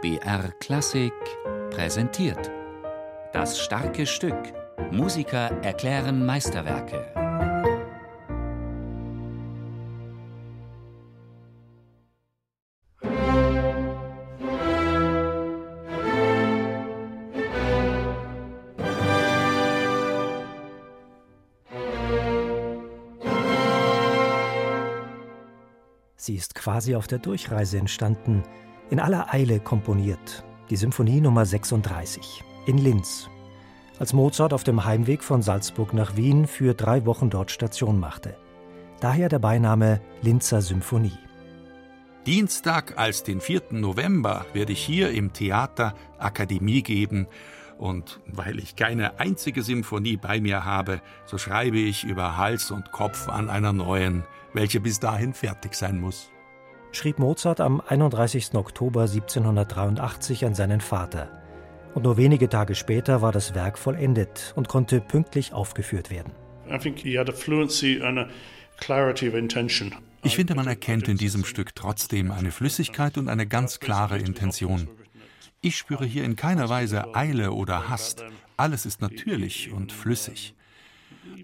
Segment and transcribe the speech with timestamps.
[0.00, 1.12] BR Klassik
[1.70, 2.52] präsentiert.
[3.32, 4.36] Das starke Stück.
[4.92, 7.12] Musiker erklären Meisterwerke.
[26.14, 28.44] Sie ist quasi auf der Durchreise entstanden,
[28.90, 33.28] in aller Eile komponiert, die Symphonie Nummer 36 in Linz,
[33.98, 38.36] als Mozart auf dem Heimweg von Salzburg nach Wien für drei Wochen dort Station machte.
[39.00, 41.18] Daher der Beiname Linzer Symphonie.
[42.26, 43.62] Dienstag als den 4.
[43.70, 47.26] November werde ich hier im Theater Akademie geben
[47.78, 52.90] und weil ich keine einzige Symphonie bei mir habe, so schreibe ich über Hals und
[52.90, 56.30] Kopf an einer neuen, welche bis dahin fertig sein muss.
[56.92, 58.54] Schrieb Mozart am 31.
[58.54, 61.30] Oktober 1783 an seinen Vater.
[61.94, 66.32] Und nur wenige Tage später war das Werk vollendet und konnte pünktlich aufgeführt werden.
[70.24, 74.88] Ich finde, man erkennt in diesem Stück trotzdem eine Flüssigkeit und eine ganz klare Intention.
[75.60, 78.24] Ich spüre hier in keiner Weise Eile oder Hast.
[78.56, 80.54] Alles ist natürlich und flüssig.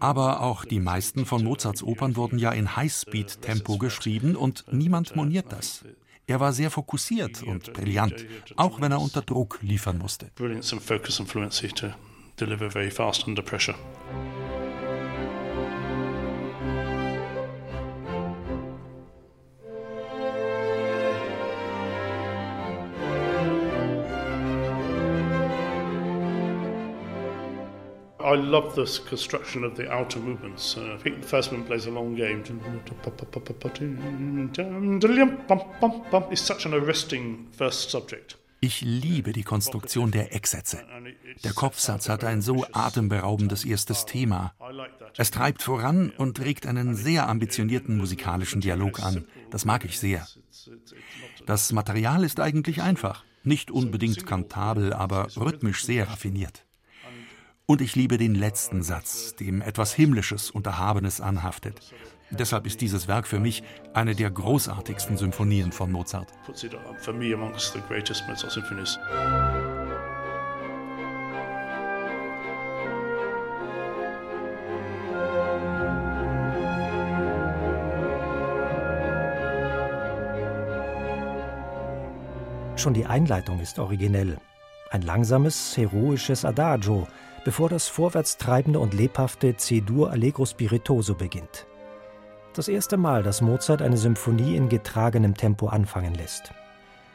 [0.00, 5.52] Aber auch die meisten von Mozarts Opern wurden ja in Highspeed-Tempo geschrieben und niemand moniert
[5.52, 5.84] das.
[6.26, 10.30] Er war sehr fokussiert und brillant, auch wenn er unter Druck liefern musste.
[10.34, 11.88] Brilliance and focus and fluency to
[12.38, 13.74] deliver very fast under pressure.
[28.22, 30.76] I love the construction of the outer movements.
[30.76, 32.42] Uh, I think the first one plays a long game.
[36.30, 38.36] It's such an arresting first subject.
[38.64, 40.84] Ich liebe die Konstruktion der Ecksätze.
[41.42, 44.54] Der Kopfsatz hat ein so atemberaubendes erstes Thema.
[45.16, 49.26] Es treibt voran und regt einen sehr ambitionierten musikalischen Dialog an.
[49.50, 50.24] Das mag ich sehr.
[51.44, 53.24] Das Material ist eigentlich einfach.
[53.42, 56.64] Nicht unbedingt kantabel, aber rhythmisch sehr raffiniert.
[57.72, 61.80] Und ich liebe den letzten Satz, dem etwas Himmlisches und Erhabenes anhaftet.
[62.28, 63.62] Deshalb ist dieses Werk für mich
[63.94, 66.28] eine der großartigsten Symphonien von Mozart.
[82.76, 84.36] Schon die Einleitung ist originell.
[84.90, 87.08] Ein langsames, heroisches Adagio,
[87.44, 91.66] bevor das vorwärtstreibende und lebhafte C-Dur Allegro Spiritoso beginnt.
[92.54, 96.52] Das erste Mal, dass Mozart eine Symphonie in getragenem Tempo anfangen lässt.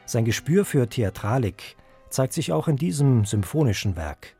[0.06, 1.76] Sein Gespür für Theatralik
[2.10, 4.36] zeigt sich auch in diesem symphonischen Werk.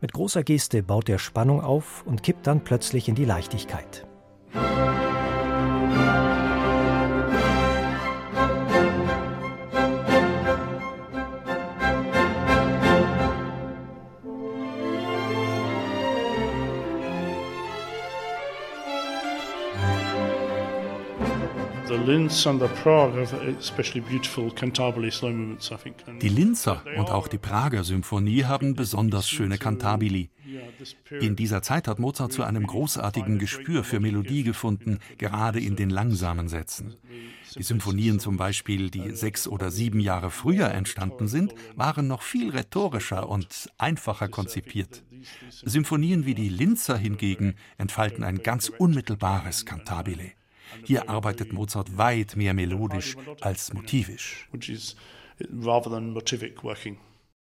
[0.00, 4.06] Mit großer Geste baut er Spannung auf und kippt dann plötzlich in die Leichtigkeit.
[26.22, 30.30] Die Linzer und auch die Prager Symphonie haben besonders schöne Cantabili.
[31.20, 35.90] In dieser Zeit hat Mozart zu einem großartigen Gespür für Melodie gefunden, gerade in den
[35.90, 36.94] langsamen Sätzen.
[37.56, 42.50] Die Symphonien zum Beispiel, die sechs oder sieben Jahre früher entstanden sind, waren noch viel
[42.50, 45.02] rhetorischer und einfacher konzipiert.
[45.50, 50.32] Symphonien wie die Linzer hingegen entfalten ein ganz unmittelbares Cantabile.
[50.84, 54.48] Hier arbeitet Mozart weit mehr melodisch als motivisch.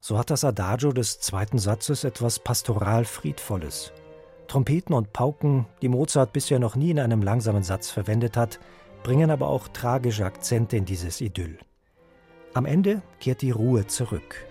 [0.00, 3.92] So hat das Adagio des zweiten Satzes etwas pastoral Friedvolles.
[4.48, 8.58] Trompeten und Pauken, die Mozart bisher noch nie in einem langsamen Satz verwendet hat,
[9.02, 11.58] bringen aber auch tragische Akzente in dieses Idyll.
[12.54, 14.46] Am Ende kehrt die Ruhe zurück.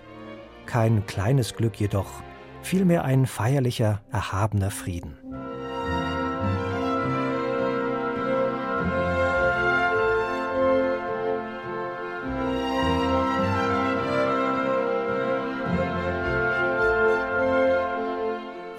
[0.65, 2.21] Kein kleines Glück jedoch,
[2.61, 5.17] vielmehr ein feierlicher, erhabener Frieden.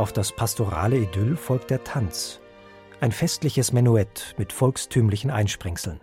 [0.00, 2.41] Auf das pastorale Idyll folgt der Tanz.
[3.02, 6.00] Ein festliches Menuett mit volkstümlichen Einsprengseln.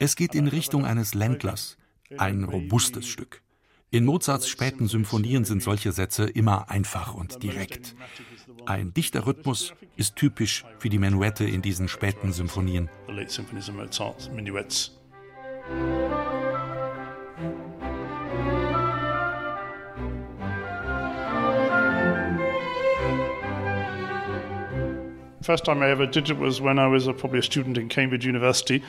[0.00, 1.78] Es geht in Richtung eines Ländlers,
[2.18, 3.40] ein robustes Stück.
[3.92, 7.94] In Mozarts späten Symphonien sind solche Sätze immer einfach und direkt.
[8.66, 12.88] Ein dichter Rhythmus ist typisch für die Menuette in diesen späten Symphonien.
[25.42, 27.88] First time I ever did it was when I was a, probably a student in
[27.88, 28.82] Cambridge University,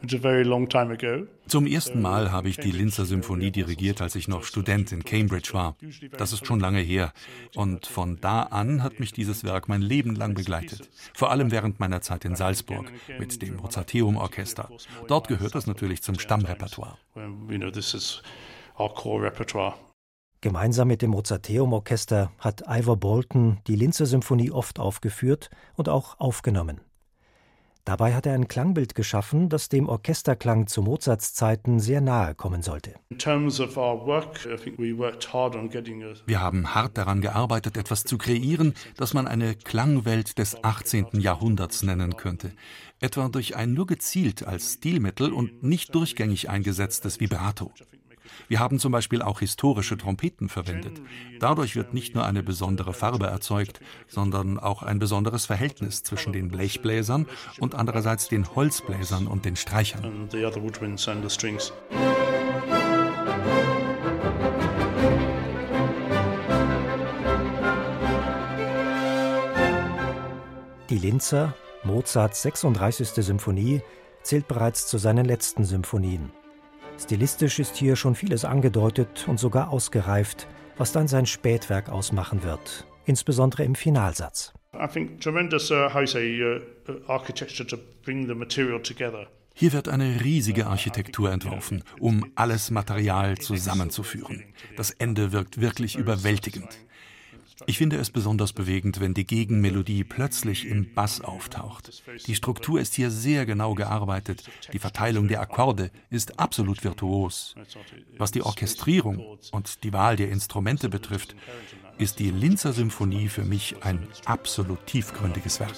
[0.00, 1.26] which is a very long time ago.
[1.46, 5.50] Zum ersten Mal habe ich die Linzer Symphonie dirigiert, als ich noch Student in Cambridge
[5.52, 5.76] war.
[6.16, 7.12] Das ist schon lange her.
[7.54, 10.88] Und von da an hat mich dieses Werk mein Leben lang begleitet.
[11.14, 14.68] Vor allem während meiner Zeit in Salzburg mit dem Mozarteum Orchester.
[15.06, 16.98] Dort gehört es natürlich zum Stammrepertoire.
[17.48, 18.22] You know, this is
[18.78, 19.74] our core repertoire.
[20.42, 26.18] Gemeinsam mit dem Mozarteum Orchester hat Ivor Bolton die Linzer Symphonie oft aufgeführt und auch
[26.18, 26.80] aufgenommen.
[27.84, 32.62] Dabei hat er ein Klangbild geschaffen, das dem Orchesterklang zu Mozarts Zeiten sehr nahe kommen
[32.62, 32.94] sollte.
[36.26, 41.20] Wir haben hart daran gearbeitet, etwas zu kreieren, das man eine Klangwelt des 18.
[41.20, 42.52] Jahrhunderts nennen könnte,
[42.98, 47.72] etwa durch ein nur gezielt als Stilmittel und nicht durchgängig eingesetztes Vibrato.
[48.48, 51.00] Wir haben zum Beispiel auch historische Trompeten verwendet.
[51.38, 56.48] Dadurch wird nicht nur eine besondere Farbe erzeugt, sondern auch ein besonderes Verhältnis zwischen den
[56.48, 57.26] Blechbläsern
[57.58, 60.28] und andererseits den Holzbläsern und den Streichern.
[70.90, 71.54] Die Linzer,
[71.84, 73.10] Mozarts 36.
[73.24, 73.80] Symphonie,
[74.22, 76.32] zählt bereits zu seinen letzten Symphonien.
[77.00, 82.86] Stilistisch ist hier schon vieles angedeutet und sogar ausgereift, was dann sein Spätwerk ausmachen wird,
[83.06, 84.52] insbesondere im Finalsatz.
[84.74, 89.26] I think tremendous, uh, uh, architecture to bring the material together.
[89.54, 94.44] Hier wird eine riesige Architektur entworfen, um alles Material zusammenzuführen.
[94.76, 96.68] Das Ende wirkt wirklich überwältigend.
[97.66, 102.02] Ich finde es besonders bewegend, wenn die Gegenmelodie plötzlich im Bass auftaucht.
[102.26, 104.44] Die Struktur ist hier sehr genau gearbeitet.
[104.72, 107.54] Die Verteilung der Akkorde ist absolut virtuos.
[108.16, 111.34] Was die Orchestrierung und die Wahl der Instrumente betrifft,
[111.98, 115.76] ist die Linzer Symphonie für mich ein absolut tiefgründiges Werk.